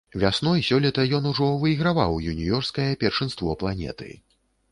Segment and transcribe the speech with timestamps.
[0.21, 4.09] Вясной сёлета ён ужо выйграваў юніёрскае першынство планеты.